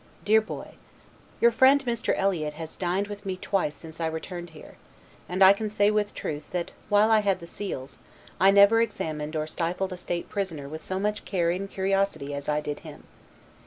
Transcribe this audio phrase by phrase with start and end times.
[0.25, 0.77] DEAR BOY:
[1.39, 2.11] Your friend, Mr.
[2.17, 4.77] Eliot, has dined with me twice since I returned here,
[5.29, 7.99] and I can say with truth that while I had the seals,
[8.39, 12.49] I never examined or sifted a state prisoner with so much care and curiosity as
[12.49, 13.03] I did him.